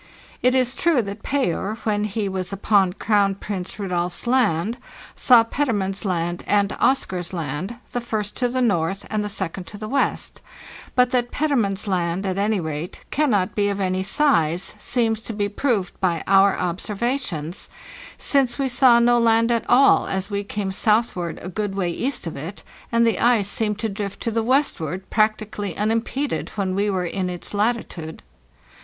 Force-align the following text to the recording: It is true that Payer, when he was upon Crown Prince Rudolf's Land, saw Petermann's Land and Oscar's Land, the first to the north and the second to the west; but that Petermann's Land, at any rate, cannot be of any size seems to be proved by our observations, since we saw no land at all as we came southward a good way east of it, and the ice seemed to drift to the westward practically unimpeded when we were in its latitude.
It 0.41 0.55
is 0.55 0.73
true 0.73 1.03
that 1.03 1.21
Payer, 1.21 1.75
when 1.83 2.05
he 2.05 2.27
was 2.27 2.51
upon 2.51 2.93
Crown 2.93 3.35
Prince 3.35 3.77
Rudolf's 3.77 4.25
Land, 4.25 4.79
saw 5.15 5.43
Petermann's 5.43 6.05
Land 6.05 6.43
and 6.47 6.75
Oscar's 6.79 7.33
Land, 7.33 7.75
the 7.91 8.01
first 8.01 8.35
to 8.37 8.47
the 8.49 8.63
north 8.63 9.05
and 9.11 9.23
the 9.23 9.29
second 9.29 9.67
to 9.67 9.77
the 9.77 9.87
west; 9.87 10.41
but 10.95 11.11
that 11.11 11.29
Petermann's 11.29 11.85
Land, 11.87 12.25
at 12.25 12.39
any 12.39 12.59
rate, 12.59 13.01
cannot 13.11 13.53
be 13.53 13.69
of 13.69 13.79
any 13.79 14.01
size 14.01 14.73
seems 14.79 15.21
to 15.21 15.33
be 15.33 15.47
proved 15.47 15.93
by 15.99 16.23
our 16.25 16.57
observations, 16.57 17.69
since 18.17 18.57
we 18.57 18.69
saw 18.69 18.97
no 18.97 19.19
land 19.19 19.51
at 19.51 19.69
all 19.69 20.07
as 20.07 20.31
we 20.31 20.43
came 20.43 20.71
southward 20.71 21.37
a 21.43 21.47
good 21.47 21.75
way 21.75 21.91
east 21.91 22.25
of 22.25 22.35
it, 22.35 22.63
and 22.91 23.05
the 23.05 23.19
ice 23.19 23.47
seemed 23.47 23.77
to 23.77 23.87
drift 23.87 24.19
to 24.23 24.31
the 24.31 24.41
westward 24.41 25.07
practically 25.11 25.77
unimpeded 25.77 26.49
when 26.55 26.73
we 26.73 26.89
were 26.89 27.05
in 27.05 27.29
its 27.29 27.53
latitude. 27.53 28.23